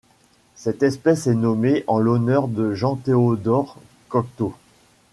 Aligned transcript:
Cette 0.55 0.81
espèce 0.81 1.27
est 1.27 1.35
nommée 1.35 1.83
en 1.85 1.99
l'honneur 1.99 2.47
de 2.47 2.73
Jean 2.73 2.95
Théodore 2.95 3.77
Cocteau. 4.09 4.55